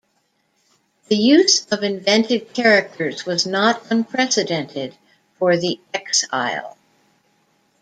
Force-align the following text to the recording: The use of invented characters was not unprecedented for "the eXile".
The 1.09 1.15
use 1.15 1.67
of 1.71 1.83
invented 1.83 2.55
characters 2.55 3.23
was 3.27 3.45
not 3.45 3.83
unprecedented 3.91 4.97
for 5.37 5.57
"the 5.57 5.79
eXile". 5.93 6.75